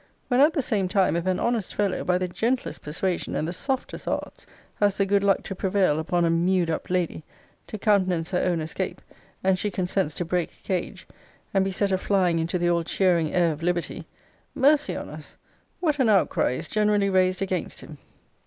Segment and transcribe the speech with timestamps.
[0.29, 3.53] when at the same time, if an honest fellow, by the gentlest persuasion, and the
[3.53, 7.23] softest arts, has the good luck to prevail upon a mew'd up lady,
[7.67, 8.99] to countenance her own escape,
[9.43, 11.07] and she consents to break cage,
[11.53, 14.07] and be set a flying into the all cheering air of liberty,
[14.55, 15.37] mercy on us!
[15.81, 17.99] what an outcry is generally raised against him!